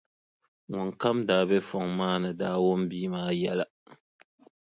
Ŋun 0.71 0.89
kam 1.01 1.17
daa 1.27 1.43
be 1.49 1.57
fɔŋ 1.69 1.87
maa 1.97 2.17
ni 2.21 2.29
daa 2.39 2.57
wum 2.65 2.81
bia 2.89 3.07
maa 3.13 3.29
yɛla. 3.41 3.65